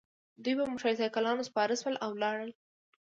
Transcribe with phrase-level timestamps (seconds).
[0.43, 2.51] دوی په موټرسایکلونو سپاره شول او لاړل